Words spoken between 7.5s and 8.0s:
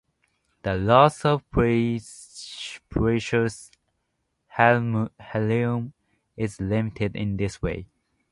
way.